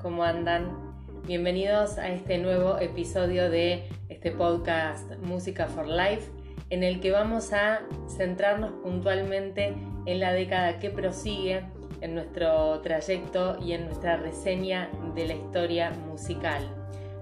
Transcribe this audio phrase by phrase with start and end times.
[0.00, 0.94] ¿cómo andan?
[1.26, 6.30] Bienvenidos a este nuevo episodio de este podcast Música for Life,
[6.70, 9.74] en el que vamos a centrarnos puntualmente
[10.06, 11.64] en la década que prosigue,
[12.00, 16.62] en nuestro trayecto y en nuestra reseña de la historia musical.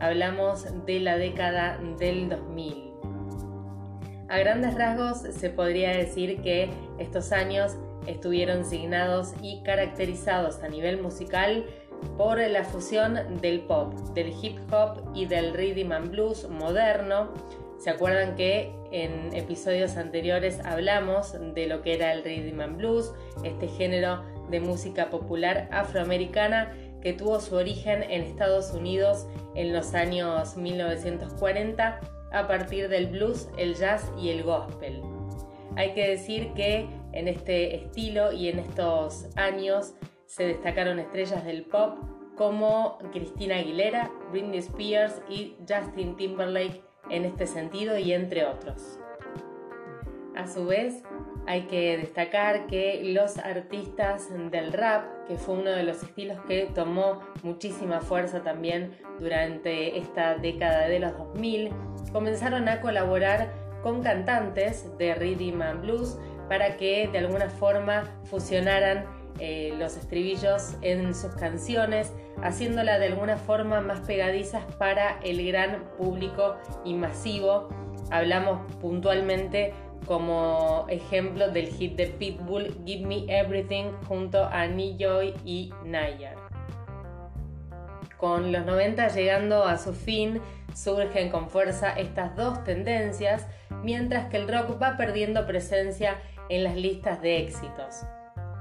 [0.01, 2.93] Hablamos de la década del 2000.
[4.29, 7.76] A grandes rasgos se podría decir que estos años
[8.07, 11.64] estuvieron signados y caracterizados a nivel musical
[12.17, 17.33] por la fusión del pop, del hip hop y del rhythm and blues moderno.
[17.79, 23.13] ¿Se acuerdan que en episodios anteriores hablamos de lo que era el rhythm and blues,
[23.43, 29.95] este género de música popular afroamericana que tuvo su origen en Estados Unidos en los
[29.95, 32.00] años 1940
[32.33, 35.03] a partir del blues, el jazz y el gospel.
[35.77, 39.94] Hay que decir que en este estilo y en estos años
[40.33, 41.98] se destacaron estrellas del pop
[42.36, 46.80] como Cristina Aguilera, Britney Spears y Justin Timberlake
[47.11, 48.98] en este sentido y entre otros.
[50.34, 51.03] A su vez,
[51.47, 56.70] hay que destacar que los artistas del rap, que fue uno de los estilos que
[56.75, 61.69] tomó muchísima fuerza también durante esta década de los 2000,
[62.10, 69.22] comenzaron a colaborar con cantantes de rhythm and blues para que de alguna forma fusionaran
[69.38, 75.84] eh, los estribillos en sus canciones, haciéndola de alguna forma más pegadizas para el gran
[75.97, 77.69] público y masivo.
[78.10, 79.72] Hablamos puntualmente
[80.06, 86.36] como ejemplo del hit de Pitbull Give Me Everything junto a Joy y Nayar.
[88.16, 90.41] Con los 90 llegando a su fin,
[90.75, 93.47] surgen con fuerza estas dos tendencias,
[93.83, 98.05] mientras que el rock va perdiendo presencia en las listas de éxitos.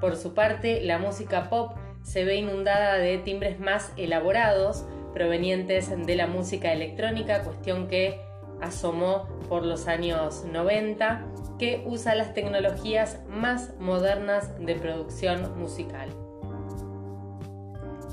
[0.02, 6.16] Por su parte, la música pop se ve inundada de timbres más elaborados, provenientes de
[6.16, 8.20] la música electrónica, cuestión que
[8.62, 11.26] asomó por los años 90,
[11.60, 16.10] que usa las tecnologías más modernas de producción musical.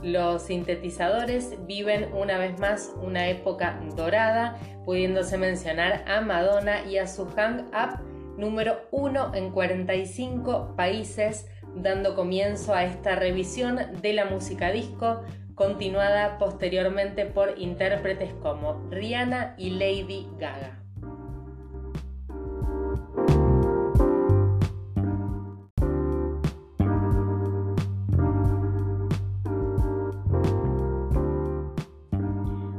[0.02, 7.06] Los sintetizadores viven una vez más una época dorada, pudiéndose mencionar a Madonna y a
[7.06, 7.98] su Hang Up
[8.38, 11.48] número 1 en 45 países,
[11.82, 15.22] dando comienzo a esta revisión de la música disco,
[15.54, 20.74] continuada posteriormente por intérpretes como Rihanna y Lady Gaga.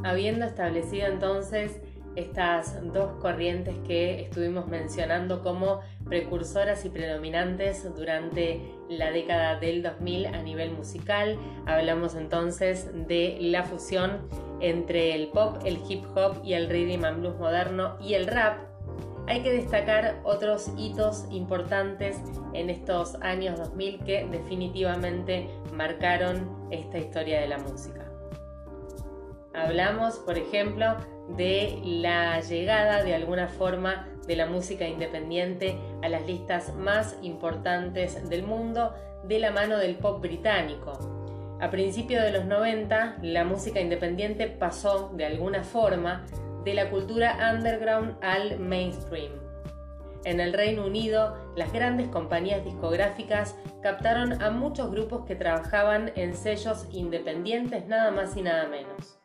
[0.04, 1.80] Habiendo establecido entonces
[2.16, 10.26] estas dos corrientes que estuvimos mencionando como precursoras y predominantes durante la década del 2000
[10.28, 11.38] a nivel musical.
[11.66, 14.28] Hablamos entonces de la fusión
[14.60, 18.58] entre el pop, el hip hop y el rhythm and blues moderno y el rap.
[19.28, 22.18] Hay que destacar otros hitos importantes
[22.54, 28.06] en estos años 2000 que definitivamente marcaron esta historia de la música.
[29.54, 30.96] Hablamos, por ejemplo,
[31.36, 38.30] de la llegada de alguna forma de la música independiente a las listas más importantes
[38.30, 40.98] del mundo de la mano del pop británico.
[41.62, 46.26] A principios de los 90, la música independiente pasó de alguna forma
[46.64, 49.32] de la cultura underground al mainstream.
[50.26, 56.36] En el Reino Unido, las grandes compañías discográficas captaron a muchos grupos que trabajaban en
[56.36, 59.19] sellos independientes nada más y nada menos.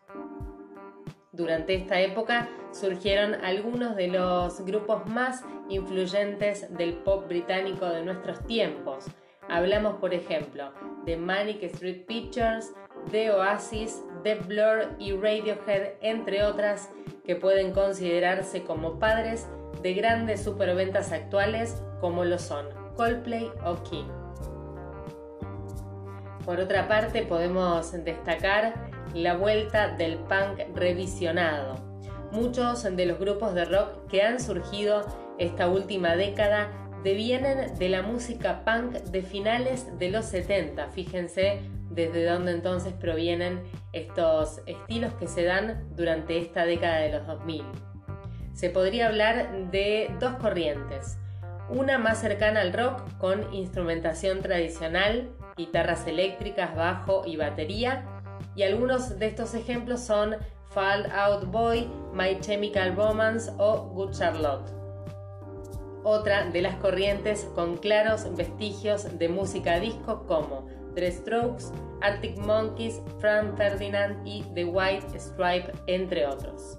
[1.34, 8.46] Durante esta época surgieron algunos de los grupos más influyentes del pop británico de nuestros
[8.46, 9.06] tiempos.
[9.48, 10.72] Hablamos, por ejemplo,
[11.04, 12.72] de Manic Street Pictures,
[13.10, 16.90] de Oasis, The Blur y Radiohead, entre otras,
[17.24, 19.48] que pueden considerarse como padres
[19.82, 22.66] de grandes superventas actuales como lo son
[22.96, 24.06] Coldplay o King.
[26.44, 31.76] Por otra parte, podemos destacar la vuelta del punk revisionado.
[32.32, 35.06] Muchos de los grupos de rock que han surgido
[35.38, 36.68] esta última década
[37.04, 40.88] devienen de la música punk de finales de los 70.
[40.88, 43.62] Fíjense desde dónde entonces provienen
[43.92, 47.62] estos estilos que se dan durante esta década de los 2000.
[48.52, 51.18] Se podría hablar de dos corrientes.
[51.68, 58.04] Una más cercana al rock con instrumentación tradicional, guitarras eléctricas, bajo y batería,
[58.56, 60.36] y algunos de estos ejemplos son
[60.70, 64.70] Fall Out Boy, My Chemical Romance o Good Charlotte.
[66.02, 71.64] Otra de las corrientes con claros vestigios de música disco como The Strokes,
[72.02, 76.78] Arctic Monkeys, Frank Ferdinand y The White Stripe, entre otros.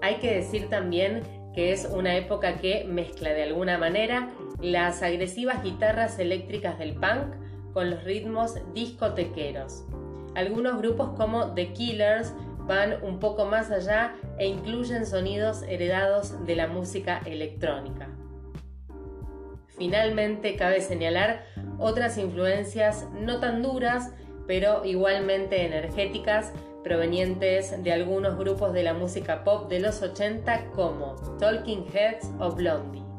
[0.00, 1.22] Hay que decir también
[1.54, 4.30] que es una época que mezcla de alguna manera
[4.60, 7.41] las agresivas guitarras eléctricas del punk
[7.72, 9.84] con los ritmos discotequeros.
[10.34, 12.32] Algunos grupos como The Killers
[12.66, 18.08] van un poco más allá e incluyen sonidos heredados de la música electrónica.
[19.76, 21.44] Finalmente, cabe señalar
[21.78, 24.12] otras influencias no tan duras,
[24.46, 26.52] pero igualmente energéticas,
[26.84, 32.50] provenientes de algunos grupos de la música pop de los 80 como Talking Heads o
[32.52, 33.11] Blondie.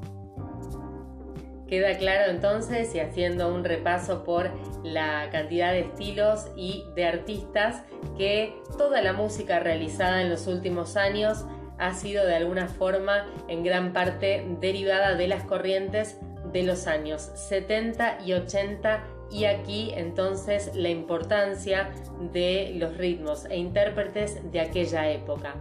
[1.73, 4.51] Queda claro entonces, y haciendo un repaso por
[4.83, 7.81] la cantidad de estilos y de artistas,
[8.15, 11.45] que toda la música realizada en los últimos años
[11.79, 16.19] ha sido de alguna forma en gran parte derivada de las corrientes
[16.51, 21.89] de los años 70 y 80 y aquí entonces la importancia
[22.31, 25.55] de los ritmos e intérpretes de aquella época.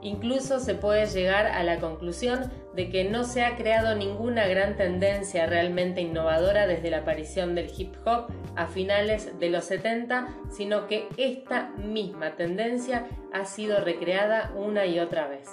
[0.00, 4.76] Incluso se puede llegar a la conclusión de que no se ha creado ninguna gran
[4.76, 10.86] tendencia realmente innovadora desde la aparición del hip hop a finales de los 70, sino
[10.86, 15.48] que esta misma tendencia ha sido recreada una y otra vez.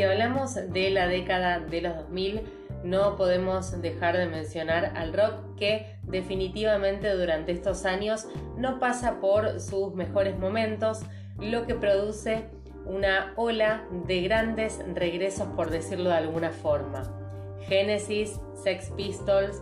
[0.00, 2.40] Si hablamos de la década de los 2000,
[2.84, 8.26] no podemos dejar de mencionar al rock que definitivamente durante estos años
[8.56, 11.02] no pasa por sus mejores momentos,
[11.38, 12.46] lo que produce
[12.86, 17.02] una ola de grandes regresos por decirlo de alguna forma.
[17.68, 19.60] Genesis, Sex Pistols,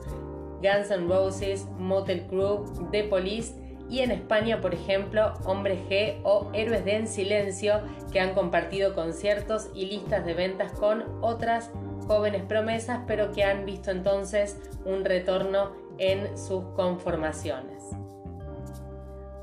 [0.62, 3.56] Guns N' Roses, Motel Crew, The Police
[3.90, 7.80] y en España, por ejemplo, Hombre G o Héroes de En Silencio,
[8.12, 11.70] que han compartido conciertos y listas de ventas con otras
[12.06, 17.82] jóvenes promesas, pero que han visto entonces un retorno en sus conformaciones.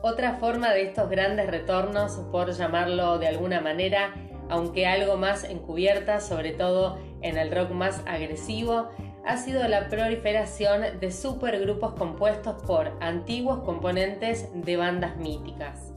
[0.01, 4.13] Otra forma de estos grandes retornos, por llamarlo de alguna manera,
[4.49, 8.89] aunque algo más encubierta, sobre todo en el rock más agresivo,
[9.25, 15.91] ha sido la proliferación de supergrupos compuestos por antiguos componentes de bandas míticas.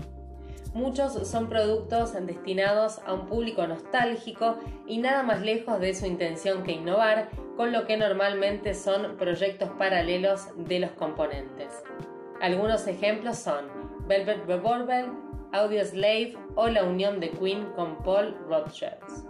[0.75, 6.62] Muchos son productos destinados a un público nostálgico y nada más lejos de su intención
[6.62, 11.72] que innovar, con lo que normalmente son proyectos paralelos de los componentes.
[12.40, 13.66] Algunos ejemplos son
[14.06, 15.06] Velvet Revolver,
[15.52, 19.27] Audio Slave o la unión de Queen con Paul Rothschild.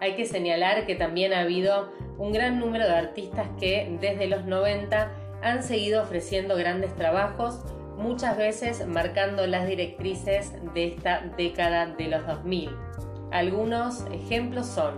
[0.00, 4.44] Hay que señalar que también ha habido un gran número de artistas que desde los
[4.44, 5.10] 90
[5.42, 7.60] han seguido ofreciendo grandes trabajos,
[7.96, 12.70] muchas veces marcando las directrices de esta década de los 2000.
[13.32, 14.96] Algunos ejemplos son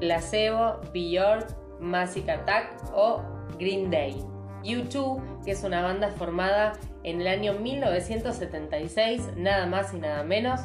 [0.00, 3.22] Placebo, Björk, Massive Attack o
[3.58, 4.16] Green Day.
[4.64, 6.72] U2, que es una banda formada
[7.04, 10.60] en el año 1976, nada más y nada menos,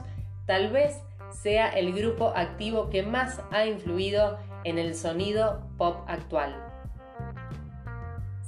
[0.46, 1.00] tal vez
[1.34, 6.56] sea el grupo activo que más ha influido en el sonido pop actual.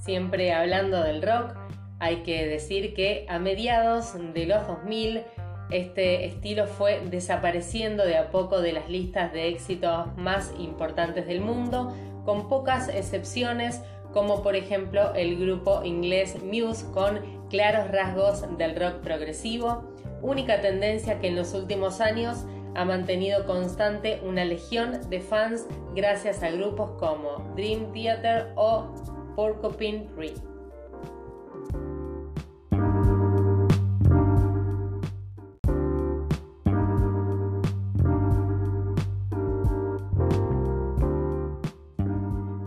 [0.01, 1.55] Siempre hablando del rock,
[1.99, 5.23] hay que decir que a mediados de los 2000
[5.71, 11.41] este estilo fue desapareciendo de a poco de las listas de éxitos más importantes del
[11.41, 13.81] mundo, con pocas excepciones
[14.13, 21.19] como por ejemplo el grupo inglés Muse con claros rasgos del rock progresivo, única tendencia
[21.19, 25.65] que en los últimos años ha mantenido constante una legión de fans
[25.95, 28.93] gracias a grupos como Dream Theater o
[29.35, 30.33] Porcupine Tree.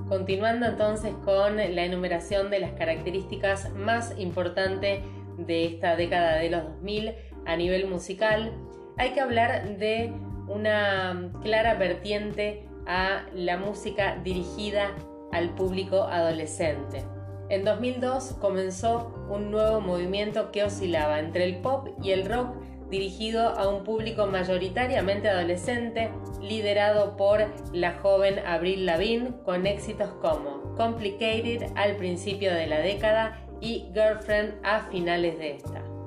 [0.09, 5.01] Continuando entonces con la enumeración de las características más importantes
[5.37, 7.15] de esta década de los 2000
[7.47, 8.53] a nivel musical,
[8.99, 10.13] hay que hablar de
[10.49, 14.95] una clara vertiente a la música dirigida
[15.33, 17.05] al público adolescente.
[17.49, 22.57] En 2002 comenzó un nuevo movimiento que oscilaba entre el pop y el rock
[22.91, 30.75] dirigido a un público mayoritariamente adolescente, liderado por la joven Avril Lavigne con éxitos como
[30.77, 35.98] Complicated al principio de la década y Girlfriend a finales de esta.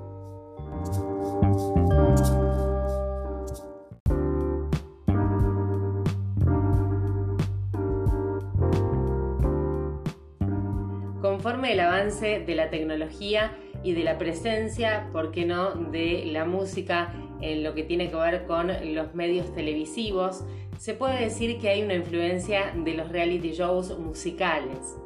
[11.22, 16.46] Conforme el avance de la tecnología y de la presencia, ¿por qué no?, de la
[16.46, 20.44] música en lo que tiene que ver con los medios televisivos,
[20.80, 24.98] se puede decir que hay una influencia de los reality shows musicales.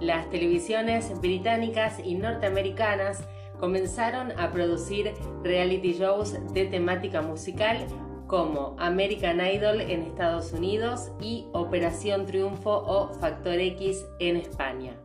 [0.00, 3.22] Las televisiones británicas y norteamericanas
[3.60, 7.84] comenzaron a producir reality shows de temática musical
[8.26, 14.96] como American Idol en Estados Unidos y Operación Triunfo o Factor X en España.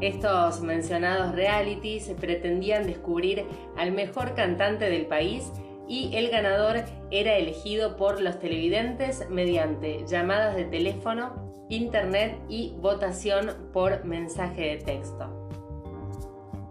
[0.00, 3.44] Estos mencionados realities pretendían descubrir
[3.76, 5.52] al mejor cantante del país
[5.88, 13.70] y el ganador era elegido por los televidentes mediante llamadas de teléfono, internet y votación
[13.72, 15.48] por mensaje de texto.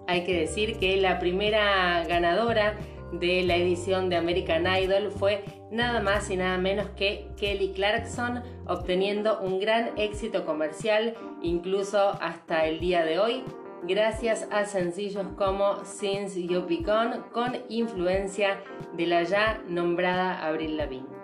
[0.08, 2.78] Hay que decir que la primera ganadora
[3.12, 5.44] de la edición de American Idol fue
[5.76, 12.66] nada más y nada menos que Kelly Clarkson, obteniendo un gran éxito comercial incluso hasta
[12.66, 13.44] el día de hoy,
[13.88, 18.60] gracias a sencillos como Since You Begun con influencia
[18.96, 21.15] de la ya nombrada Avril Lavigne.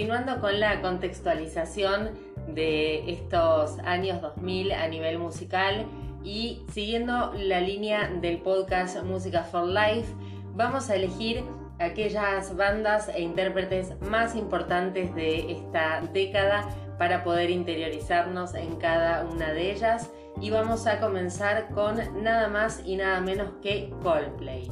[0.00, 2.12] Continuando con la contextualización
[2.48, 5.84] de estos años 2000 a nivel musical
[6.24, 10.06] y siguiendo la línea del podcast Música for Life,
[10.54, 11.44] vamos a elegir
[11.78, 16.66] aquellas bandas e intérpretes más importantes de esta década
[16.96, 22.80] para poder interiorizarnos en cada una de ellas y vamos a comenzar con nada más
[22.86, 24.66] y nada menos que Coldplay.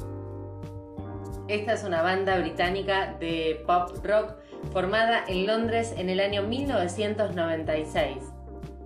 [1.49, 4.35] Esta es una banda británica de pop rock
[4.73, 8.17] formada en Londres en el año 1996.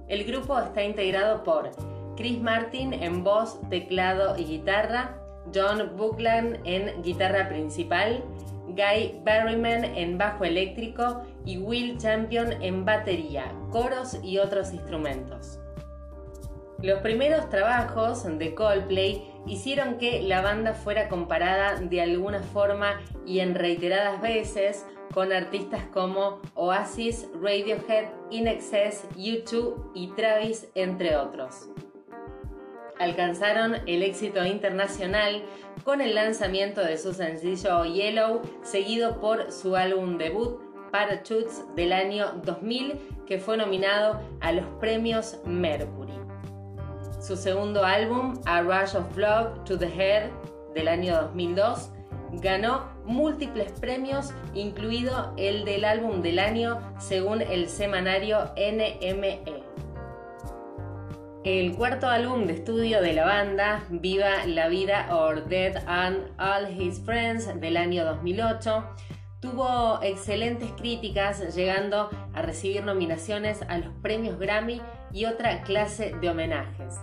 [0.08, 1.70] El grupo está integrado por
[2.16, 5.18] Chris Martin en voz, teclado y guitarra,
[5.54, 8.22] John Buckland en guitarra principal,
[8.68, 15.58] Guy Berryman en bajo eléctrico y Will Champion en batería, coros y otros instrumentos.
[16.82, 23.38] Los primeros trabajos de Coldplay hicieron que la banda fuera comparada de alguna forma y
[23.38, 31.68] en reiteradas veces con artistas como Oasis, Radiohead, INXS, U2 y Travis, entre otros.
[32.98, 35.42] Alcanzaron el éxito internacional
[35.84, 40.60] con el lanzamiento de su sencillo Yellow, seguido por su álbum debut
[40.92, 46.12] Parachutes del año 2000, que fue nominado a los premios Mercury.
[47.18, 50.30] Su segundo álbum, A Rush of Love to the Head,
[50.74, 51.90] del año 2002,
[52.34, 59.62] ganó múltiples premios, incluido el del álbum del año según el semanario NME.
[61.44, 66.80] El cuarto álbum de estudio de la banda, Viva la Vida or Dead and All
[66.80, 68.84] His Friends del año 2008,
[69.40, 74.80] tuvo excelentes críticas, llegando a recibir nominaciones a los premios Grammy
[75.12, 77.00] y otra clase de homenajes.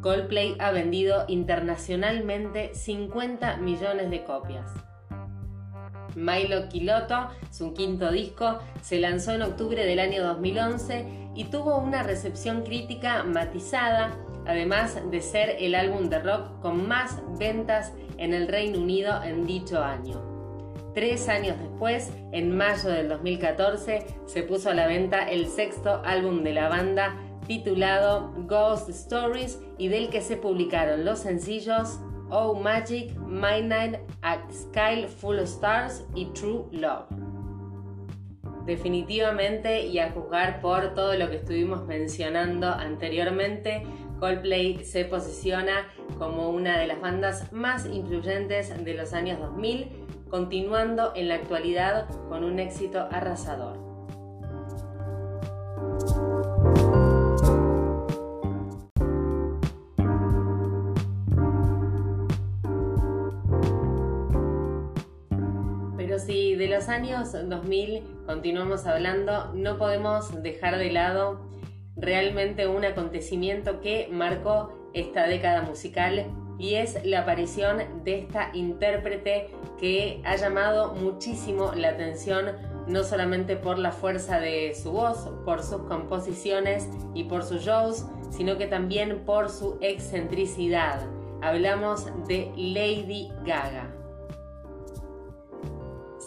[0.00, 4.70] Coldplay ha vendido internacionalmente 50 millones de copias.
[6.14, 12.02] Milo Kiloto, su quinto disco, se lanzó en octubre del año 2011 y tuvo una
[12.02, 14.16] recepción crítica matizada,
[14.46, 19.46] además de ser el álbum de rock con más ventas en el Reino Unido en
[19.46, 20.22] dicho año.
[20.94, 26.44] Tres años después, en mayo del 2014, se puso a la venta el sexto álbum
[26.44, 27.16] de la banda
[27.46, 31.98] titulado Ghost Stories y del que se publicaron los sencillos
[32.36, 37.06] Oh Magic, My Night, A Sky Full of Stars y True Love.
[38.66, 43.84] Definitivamente y a juzgar por todo lo que estuvimos mencionando anteriormente,
[44.18, 45.86] Coldplay se posiciona
[46.18, 49.90] como una de las bandas más influyentes de los años 2000,
[50.28, 53.83] continuando en la actualidad con un éxito arrasador.
[66.94, 71.40] Años 2000 continuamos hablando, no podemos dejar de lado
[71.96, 79.48] realmente un acontecimiento que marcó esta década musical y es la aparición de esta intérprete
[79.80, 82.52] que ha llamado muchísimo la atención
[82.86, 88.06] no solamente por la fuerza de su voz, por sus composiciones y por sus shows,
[88.30, 91.00] sino que también por su excentricidad.
[91.42, 94.03] Hablamos de Lady Gaga.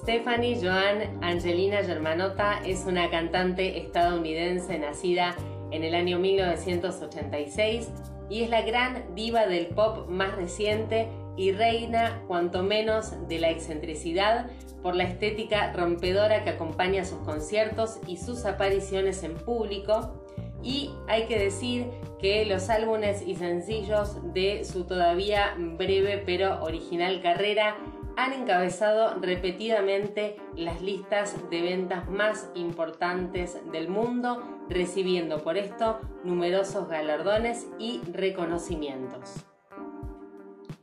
[0.08, 5.36] Stephanie Joan Angelina Germanotta es una cantante estadounidense nacida
[5.72, 7.90] en el año 1986
[8.30, 13.50] y es la gran diva del pop más reciente y reina cuanto menos de la
[13.50, 14.50] excentricidad
[14.82, 20.24] por la estética rompedora que acompaña sus conciertos y sus apariciones en público.
[20.64, 21.88] Y hay que decir
[22.18, 27.76] que los álbumes y sencillos de su todavía breve pero original carrera
[28.18, 36.90] han encabezado repetidamente las listas de ventas más importantes del mundo, recibiendo por esto numerosos
[36.90, 39.46] galardones y reconocimientos.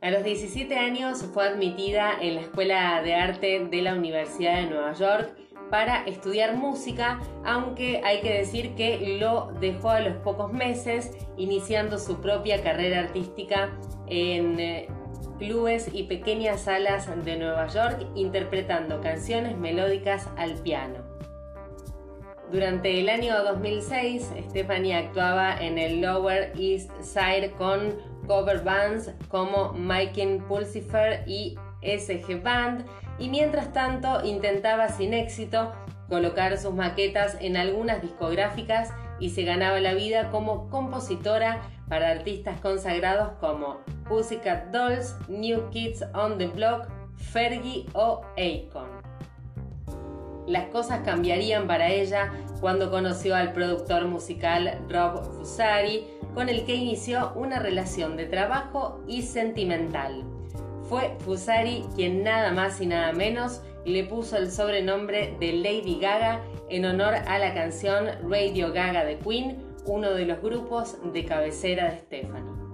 [0.01, 4.67] A los 17 años fue admitida en la Escuela de Arte de la Universidad de
[4.67, 5.35] Nueva York
[5.69, 11.97] para estudiar música, aunque hay que decir que lo dejó a los pocos meses, iniciando
[11.97, 13.71] su propia carrera artística
[14.07, 14.87] en eh,
[15.37, 20.99] clubes y pequeñas salas de Nueva York, interpretando canciones melódicas al piano.
[22.51, 27.95] Durante el año 2006, Stephanie actuaba en el Lower East Side con
[28.27, 32.85] cover bands como Mike Pulsifer y SG Band
[33.17, 35.73] y mientras tanto intentaba sin éxito
[36.09, 42.59] colocar sus maquetas en algunas discográficas y se ganaba la vida como compositora para artistas
[42.61, 48.89] consagrados como Pussycat Dolls, New Kids on the Block, Fergie o Akon.
[50.47, 52.31] Las cosas cambiarían para ella
[52.61, 59.01] cuando conoció al productor musical Rob Fusari, con el que inició una relación de trabajo
[59.07, 60.23] y sentimental.
[60.87, 66.41] Fue Fusari quien nada más y nada menos le puso el sobrenombre de Lady Gaga
[66.69, 71.91] en honor a la canción Radio Gaga de Queen, uno de los grupos de cabecera
[71.91, 72.64] de Stephanie.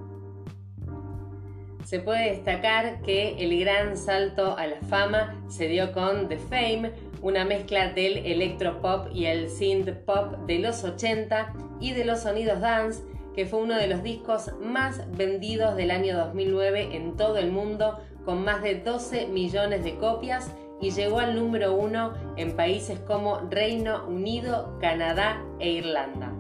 [1.92, 6.94] Se puede destacar que el gran salto a la fama se dio con The Fame,
[7.22, 12.62] una mezcla del electropop y el synth pop de los 80 y de los sonidos
[12.62, 13.04] dance,
[13.36, 18.00] que fue uno de los discos más vendidos del año 2009 en todo el mundo,
[18.24, 23.50] con más de 12 millones de copias y llegó al número uno en países como
[23.50, 26.32] Reino Unido, Canadá e Irlanda.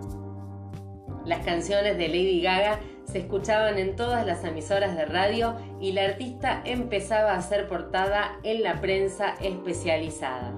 [1.25, 6.05] Las canciones de Lady Gaga se escuchaban en todas las emisoras de radio y la
[6.05, 10.53] artista empezaba a ser portada en la prensa especializada.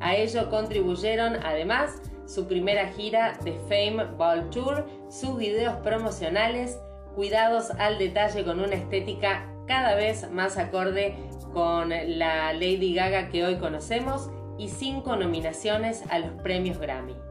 [0.00, 6.78] A ello contribuyeron además su primera gira de Fame Ball Tour, sus videos promocionales,
[7.14, 11.16] cuidados al detalle con una estética cada vez más acorde
[11.52, 17.25] con la Lady Gaga que hoy conocemos y cinco nominaciones a los premios Grammy.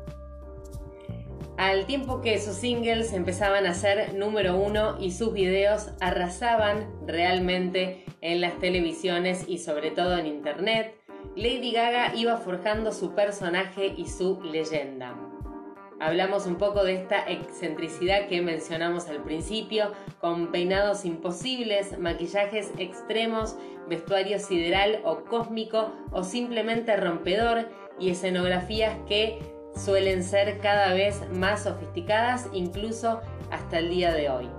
[1.58, 8.04] Al tiempo que sus singles empezaban a ser número uno y sus videos arrasaban realmente
[8.20, 10.94] en las televisiones y sobre todo en internet,
[11.38, 15.16] Lady Gaga iba forjando su personaje y su leyenda.
[16.02, 23.56] Hablamos un poco de esta excentricidad que mencionamos al principio, con peinados imposibles, maquillajes extremos,
[23.88, 31.64] vestuario sideral o cósmico o simplemente rompedor y escenografías que suelen ser cada vez más
[31.64, 34.50] sofisticadas incluso hasta el día de hoy.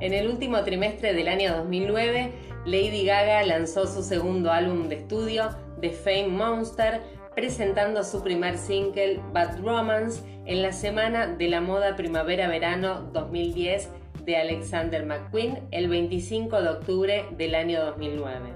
[0.00, 2.32] En el último trimestre del año 2009,
[2.66, 5.48] Lady Gaga lanzó su segundo álbum de estudio,
[5.80, 7.00] The Fame Monster,
[7.34, 13.90] presentando su primer single, Bad Romance, en la semana de la moda primavera-verano 2010
[14.24, 18.55] de Alexander McQueen el 25 de octubre del año 2009.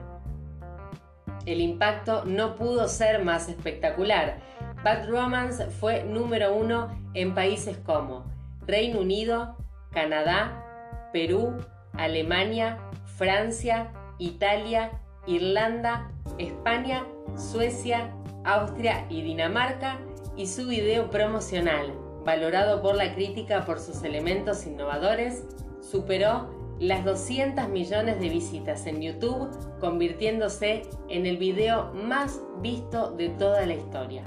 [1.46, 4.40] El impacto no pudo ser más espectacular.
[4.84, 8.24] Bad Romance fue número uno en países como
[8.66, 9.56] Reino Unido,
[9.90, 10.64] Canadá,
[11.12, 11.56] Perú,
[11.94, 12.78] Alemania,
[13.16, 14.92] Francia, Italia,
[15.26, 17.04] Irlanda, España,
[17.36, 18.10] Suecia,
[18.44, 19.98] Austria y Dinamarca
[20.36, 21.92] y su video promocional,
[22.24, 25.44] valorado por la crítica por sus elementos innovadores,
[25.80, 33.28] superó las 200 millones de visitas en YouTube, convirtiéndose en el video más visto de
[33.28, 34.24] toda la historia.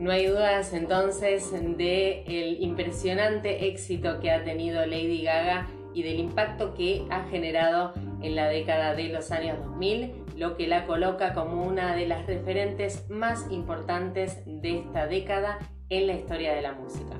[0.00, 6.18] No hay dudas entonces de el impresionante éxito que ha tenido Lady Gaga y del
[6.18, 11.32] impacto que ha generado en la década de los años 2000, lo que la coloca
[11.32, 16.72] como una de las referentes más importantes de esta década en la historia de la
[16.72, 17.16] música.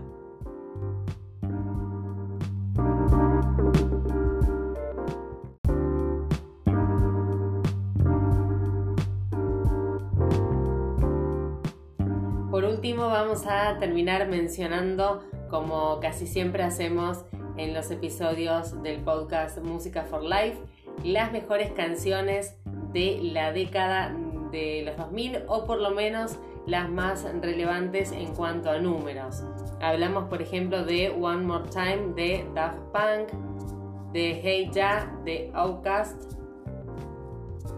[13.09, 17.25] Vamos a terminar mencionando, como casi siempre hacemos
[17.57, 20.59] en los episodios del podcast Música for Life,
[21.03, 22.57] las mejores canciones
[22.93, 24.15] de la década
[24.53, 29.43] de los 2000 o por lo menos las más relevantes en cuanto a números.
[29.81, 36.35] Hablamos, por ejemplo, de One More Time de Daft Punk, de Hey Ya de Outcast,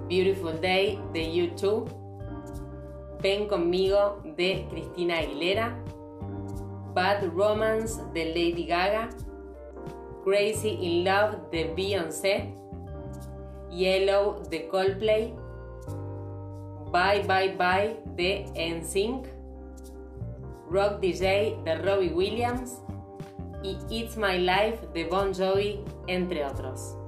[0.08, 2.03] Beautiful Day de U2,
[3.24, 5.82] Ven conmigo de Cristina Aguilera,
[6.92, 9.08] Bad Romance de Lady Gaga,
[10.22, 12.52] Crazy in Love de Beyoncé,
[13.70, 15.32] Yellow de Coldplay,
[16.92, 19.26] Bye Bye Bye de NSYNC,
[20.70, 22.82] Rock DJ de Robbie Williams.
[23.62, 26.98] Y It's My Life de Bon Jovi, entre otros.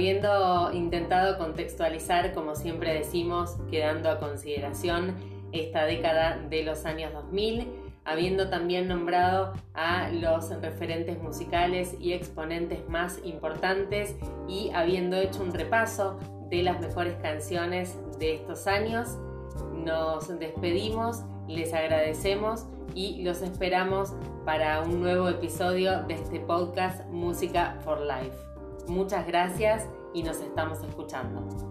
[0.00, 5.14] Habiendo intentado contextualizar, como siempre decimos, quedando a consideración
[5.52, 7.68] esta década de los años 2000,
[8.06, 14.16] habiendo también nombrado a los referentes musicales y exponentes más importantes
[14.48, 19.18] y habiendo hecho un repaso de las mejores canciones de estos años.
[19.74, 24.14] Nos despedimos, les agradecemos y los esperamos
[24.46, 28.49] para un nuevo episodio de este podcast Música for Life.
[28.90, 31.69] Muchas gracias y nos estamos escuchando.